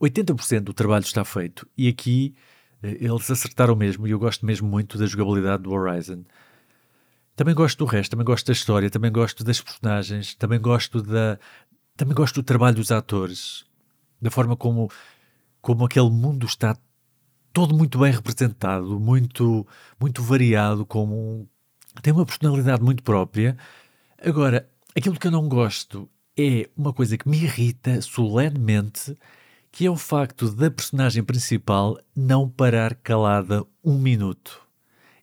80% 0.00 0.62
do 0.62 0.72
trabalho 0.72 1.04
está 1.04 1.24
feito. 1.24 1.68
E 1.76 1.86
aqui 1.86 2.34
uh, 2.82 2.86
eles 2.86 3.30
acertaram 3.30 3.76
mesmo, 3.76 4.06
e 4.06 4.10
eu 4.10 4.18
gosto 4.18 4.44
mesmo 4.46 4.66
muito 4.66 4.98
da 4.98 5.06
jogabilidade 5.06 5.62
do 5.62 5.70
Horizon. 5.70 6.24
Também 7.34 7.54
gosto 7.54 7.78
do 7.78 7.84
resto, 7.86 8.10
também 8.10 8.26
gosto 8.26 8.46
da 8.46 8.52
história, 8.52 8.90
também 8.90 9.10
gosto 9.10 9.42
das 9.42 9.60
personagens, 9.60 10.34
também 10.34 10.60
gosto 10.60 11.02
da 11.02 11.38
também 11.96 12.14
gosto 12.14 12.36
do 12.36 12.42
trabalho 12.42 12.76
dos 12.76 12.90
atores, 12.90 13.64
da 14.20 14.30
forma 14.30 14.56
como 14.56 14.90
como 15.60 15.84
aquele 15.84 16.10
mundo 16.10 16.46
está 16.46 16.76
todo 17.52 17.76
muito 17.76 17.98
bem 17.98 18.12
representado, 18.12 18.98
muito 19.00 19.66
muito 20.00 20.22
variado, 20.22 20.84
como 20.86 21.48
tem 22.02 22.12
uma 22.12 22.26
personalidade 22.26 22.82
muito 22.82 23.02
própria. 23.02 23.56
Agora, 24.22 24.68
aquilo 24.96 25.18
que 25.18 25.26
eu 25.26 25.30
não 25.30 25.48
gosto 25.48 26.08
é 26.36 26.68
uma 26.76 26.92
coisa 26.92 27.16
que 27.18 27.28
me 27.28 27.38
irrita 27.38 28.00
solenemente, 28.00 29.16
que 29.70 29.86
é 29.86 29.90
o 29.90 29.96
facto 29.96 30.50
da 30.50 30.70
personagem 30.70 31.22
principal 31.24 31.98
não 32.14 32.48
parar 32.48 32.94
calada 32.94 33.64
um 33.84 33.98
minuto. 33.98 34.61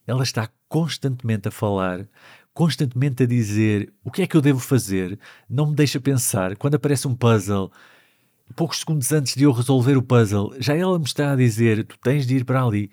Ela 0.09 0.23
está 0.23 0.49
constantemente 0.67 1.47
a 1.47 1.51
falar, 1.51 2.07
constantemente 2.51 3.21
a 3.21 3.25
dizer 3.27 3.93
o 4.03 4.09
que 4.09 4.23
é 4.23 4.27
que 4.27 4.35
eu 4.35 4.41
devo 4.41 4.57
fazer, 4.59 5.19
não 5.47 5.67
me 5.67 5.75
deixa 5.75 5.99
pensar. 5.99 6.57
Quando 6.57 6.73
aparece 6.73 7.07
um 7.07 7.13
puzzle, 7.13 7.71
poucos 8.55 8.79
segundos 8.79 9.11
antes 9.11 9.35
de 9.35 9.43
eu 9.43 9.51
resolver 9.51 9.95
o 9.95 10.01
puzzle, 10.01 10.55
já 10.57 10.75
ela 10.75 10.97
me 10.97 11.05
está 11.05 11.33
a 11.33 11.35
dizer: 11.35 11.85
tu 11.85 11.95
tens 11.99 12.25
de 12.25 12.37
ir 12.37 12.43
para 12.43 12.63
ali. 12.63 12.89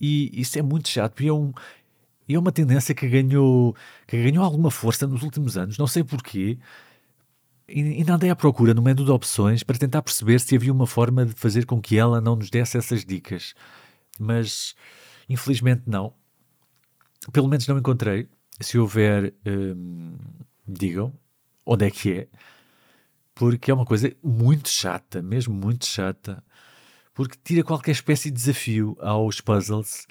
E 0.00 0.40
isso 0.40 0.58
é 0.58 0.62
muito 0.62 0.88
chato. 0.88 1.22
E 1.22 1.28
é, 1.28 1.32
um, 1.32 1.52
é 2.28 2.36
uma 2.36 2.50
tendência 2.50 2.96
que 2.96 3.08
ganhou, 3.08 3.76
que 4.08 4.20
ganhou 4.20 4.44
alguma 4.44 4.72
força 4.72 5.06
nos 5.06 5.22
últimos 5.22 5.56
anos, 5.56 5.78
não 5.78 5.86
sei 5.86 6.02
porquê. 6.02 6.58
E, 7.68 8.04
andei 8.10 8.28
à 8.28 8.34
procura 8.34 8.74
no 8.74 8.82
menu 8.82 9.04
de 9.04 9.10
opções 9.12 9.62
para 9.62 9.78
tentar 9.78 10.02
perceber 10.02 10.40
se 10.40 10.56
havia 10.56 10.72
uma 10.72 10.86
forma 10.88 11.24
de 11.24 11.32
fazer 11.34 11.64
com 11.64 11.80
que 11.80 11.96
ela 11.96 12.20
não 12.20 12.34
nos 12.34 12.50
desse 12.50 12.76
essas 12.76 13.04
dicas. 13.04 13.54
Mas 14.18 14.74
infelizmente 15.28 15.82
não 15.86 16.12
pelo 17.32 17.48
menos 17.48 17.66
não 17.66 17.78
encontrei. 17.78 18.28
Se 18.60 18.78
houver, 18.78 19.34
hum, 19.46 20.16
digam 20.66 21.12
onde 21.64 21.86
é 21.86 21.90
que 21.90 22.12
é, 22.12 22.28
porque 23.34 23.70
é 23.70 23.74
uma 23.74 23.84
coisa 23.84 24.12
muito 24.22 24.68
chata, 24.68 25.22
mesmo 25.22 25.54
muito 25.54 25.86
chata, 25.86 26.42
porque 27.14 27.38
tira 27.42 27.62
qualquer 27.62 27.92
espécie 27.92 28.30
de 28.30 28.36
desafio 28.36 28.96
aos 29.00 29.40
puzzles. 29.40 30.06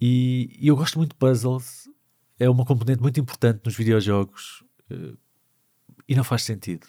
E, 0.00 0.56
e 0.60 0.68
eu 0.68 0.76
gosto 0.76 0.98
muito 0.98 1.10
de 1.12 1.16
puzzles, 1.16 1.88
é 2.38 2.48
uma 2.50 2.64
componente 2.64 3.00
muito 3.00 3.18
importante 3.20 3.62
nos 3.64 3.74
videojogos 3.76 4.62
uh, 4.90 5.16
e 6.08 6.14
não 6.14 6.24
faz 6.24 6.42
sentido. 6.42 6.86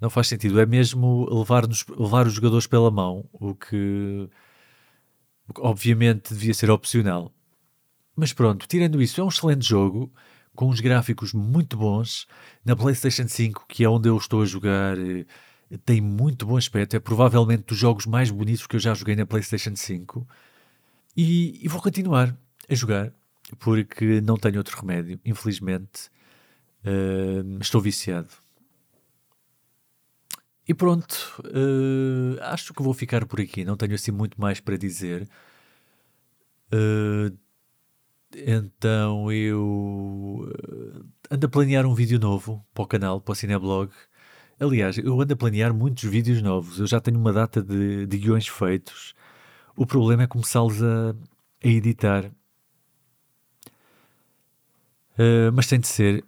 Não 0.00 0.10
faz 0.10 0.26
sentido, 0.26 0.60
é 0.60 0.66
mesmo 0.66 1.26
levar, 1.30 1.64
levar 1.96 2.26
os 2.26 2.34
jogadores 2.34 2.66
pela 2.66 2.90
mão, 2.90 3.28
o 3.32 3.54
que 3.54 4.28
obviamente 5.58 6.34
devia 6.34 6.52
ser 6.52 6.70
opcional. 6.70 7.32
Mas 8.16 8.32
pronto, 8.32 8.66
tirando 8.66 9.00
isso, 9.02 9.20
é 9.20 9.24
um 9.24 9.28
excelente 9.28 9.68
jogo, 9.68 10.10
com 10.54 10.70
uns 10.70 10.80
gráficos 10.80 11.34
muito 11.34 11.76
bons. 11.76 12.26
Na 12.64 12.74
PlayStation 12.74 13.28
5, 13.28 13.66
que 13.68 13.84
é 13.84 13.88
onde 13.88 14.08
eu 14.08 14.16
estou 14.16 14.42
a 14.42 14.46
jogar, 14.46 14.98
eh, 14.98 15.26
tem 15.84 16.00
muito 16.00 16.46
bom 16.46 16.56
aspecto. 16.56 16.96
É 16.96 16.98
provavelmente 16.98 17.64
dos 17.66 17.78
jogos 17.78 18.06
mais 18.06 18.30
bonitos 18.30 18.66
que 18.66 18.76
eu 18.76 18.80
já 18.80 18.94
joguei 18.94 19.14
na 19.14 19.26
PlayStation 19.26 19.76
5. 19.76 20.26
E, 21.16 21.64
e 21.64 21.68
vou 21.68 21.80
continuar 21.80 22.36
a 22.68 22.74
jogar, 22.74 23.12
porque 23.58 24.20
não 24.22 24.36
tenho 24.36 24.58
outro 24.58 24.80
remédio, 24.80 25.20
infelizmente. 25.24 26.10
Uh, 26.84 27.58
estou 27.60 27.80
viciado. 27.80 28.28
E 30.68 30.74
pronto, 30.74 31.14
uh, 31.44 32.40
acho 32.42 32.74
que 32.74 32.82
vou 32.82 32.94
ficar 32.94 33.26
por 33.26 33.40
aqui. 33.40 33.64
Não 33.64 33.76
tenho 33.76 33.94
assim 33.94 34.10
muito 34.10 34.40
mais 34.40 34.60
para 34.60 34.76
dizer. 34.76 35.28
Uh, 36.72 37.36
então 38.44 39.32
eu 39.32 40.52
ando 41.30 41.46
a 41.46 41.48
planear 41.48 41.86
um 41.86 41.94
vídeo 41.94 42.18
novo 42.18 42.64
para 42.74 42.84
o 42.84 42.86
canal, 42.86 43.20
para 43.20 43.32
o 43.32 43.34
Cineblog. 43.34 43.90
Aliás, 44.58 44.98
eu 44.98 45.20
ando 45.20 45.32
a 45.34 45.36
planear 45.36 45.72
muitos 45.72 46.04
vídeos 46.04 46.42
novos. 46.42 46.78
Eu 46.78 46.86
já 46.86 47.00
tenho 47.00 47.18
uma 47.18 47.32
data 47.32 47.62
de, 47.62 48.06
de 48.06 48.18
guiões 48.18 48.48
feitos. 48.48 49.14
O 49.76 49.86
problema 49.86 50.22
é 50.24 50.26
começá-los 50.26 50.82
a, 50.82 51.14
a 51.64 51.68
editar. 51.68 52.26
Uh, 55.18 55.52
mas 55.54 55.66
tem 55.66 55.80
de 55.80 55.86
ser. 55.86 56.24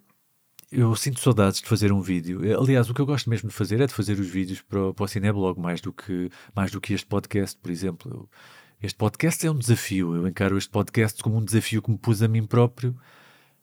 Eu 0.71 0.95
sinto 0.97 1.21
saudades 1.21 1.63
de 1.63 1.69
fazer 1.69 1.93
um 1.93 2.03
vídeo. 2.03 2.41
Aliás, 2.61 2.91
o 2.91 2.95
que 2.95 3.01
eu 3.01 3.07
gosto 3.07 3.31
mesmo 3.31 3.49
de 3.49 3.55
fazer 3.55 3.81
é 3.81 3.87
de 3.87 3.95
fazer 3.95 4.19
os 4.19 4.29
vídeos 4.29 4.61
para, 4.61 4.93
para 4.93 5.05
o 5.05 5.09
Cineblog, 5.09 5.59
mais 5.59 5.81
do, 5.81 5.93
que, 5.93 6.31
mais 6.55 6.71
do 6.71 6.81
que 6.81 6.93
este 6.93 7.07
podcast, 7.07 7.59
por 7.59 7.71
exemplo. 7.71 8.29
Este 8.81 8.97
podcast 8.97 9.45
é 9.45 9.51
um 9.51 9.59
desafio. 9.59 10.15
Eu 10.15 10.29
encaro 10.29 10.57
este 10.57 10.71
podcast 10.71 11.21
como 11.21 11.37
um 11.37 11.45
desafio 11.45 11.83
que 11.83 11.91
me 11.91 11.99
pus 11.99 12.23
a 12.23 12.29
mim 12.29 12.47
próprio 12.47 12.97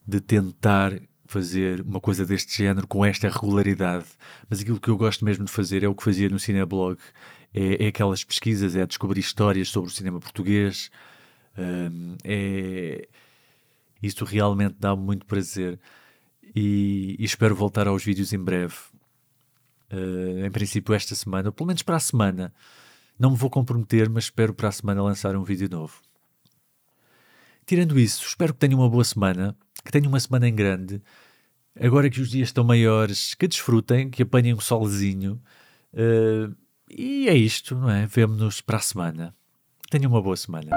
de 0.05 0.19
tentar 0.19 0.99
fazer 1.25 1.79
uma 1.79 2.01
coisa 2.01 2.25
deste 2.25 2.57
género 2.57 2.85
com 2.85 3.05
esta 3.05 3.29
regularidade. 3.29 4.07
Mas 4.49 4.59
aquilo 4.59 4.77
que 4.77 4.89
eu 4.89 4.97
gosto 4.97 5.23
mesmo 5.23 5.45
de 5.45 5.51
fazer 5.53 5.83
é 5.83 5.87
o 5.87 5.95
que 5.95 6.03
fazia 6.03 6.27
no 6.27 6.37
Cineblog. 6.37 6.99
É, 7.53 7.85
é 7.85 7.87
aquelas 7.87 8.25
pesquisas, 8.25 8.75
é 8.75 8.85
descobrir 8.85 9.21
histórias 9.21 9.69
sobre 9.69 9.89
o 9.89 9.93
cinema 9.93 10.19
português. 10.19 10.91
Um, 11.57 12.17
é... 12.21 13.07
Isso 14.03 14.25
realmente 14.25 14.75
dá-me 14.77 15.01
muito 15.01 15.25
prazer. 15.25 15.79
E, 16.53 17.15
e, 17.17 17.23
espero 17.23 17.55
voltar 17.55 17.87
aos 17.87 18.03
vídeos 18.03 18.33
em 18.33 18.39
breve. 18.39 18.75
Uh, 19.89 20.45
em 20.45 20.51
princípio 20.51 20.93
esta 20.93 21.15
semana, 21.15 21.47
ou 21.47 21.53
pelo 21.53 21.67
menos 21.67 21.83
para 21.83 21.95
a 21.95 22.01
semana. 22.01 22.53
Não 23.17 23.31
me 23.31 23.37
vou 23.37 23.49
comprometer, 23.49 24.09
mas 24.09 24.25
espero 24.25 24.53
para 24.53 24.69
a 24.69 24.71
semana 24.71 25.03
lançar 25.03 25.35
um 25.35 25.43
vídeo 25.43 25.69
novo. 25.69 26.01
Tirando 27.65 27.99
isso, 27.99 28.25
espero 28.25 28.53
que 28.53 28.59
tenham 28.59 28.79
uma 28.79 28.89
boa 28.89 29.03
semana 29.03 29.55
que 29.85 29.91
tenham 29.91 30.09
uma 30.09 30.19
semana 30.19 30.49
em 30.49 30.55
grande. 30.55 31.01
Agora 31.79 32.09
que 32.09 32.19
os 32.19 32.31
dias 32.31 32.49
estão 32.49 32.63
maiores, 32.63 33.35
que 33.35 33.47
desfrutem, 33.47 34.09
que 34.09 34.23
apanhem 34.23 34.53
um 34.53 34.59
solzinho. 34.59 35.39
Uh, 35.93 36.55
e 36.89 37.29
é 37.29 37.35
isto, 37.35 37.75
não 37.75 37.89
é? 37.89 38.07
Vemo-nos 38.07 38.61
para 38.61 38.77
a 38.77 38.81
semana. 38.81 39.35
Tenham 39.89 40.09
uma 40.09 40.21
boa 40.21 40.35
semana. 40.35 40.71